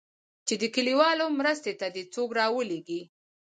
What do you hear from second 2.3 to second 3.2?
راولېږي.